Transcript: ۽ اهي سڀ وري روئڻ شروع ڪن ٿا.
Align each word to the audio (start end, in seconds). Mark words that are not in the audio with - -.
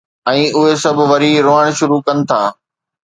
۽ 0.29 0.31
اهي 0.61 0.71
سڀ 0.83 0.97
وري 1.11 1.29
روئڻ 1.49 1.65
شروع 1.81 2.01
ڪن 2.09 2.17
ٿا. 2.33 2.41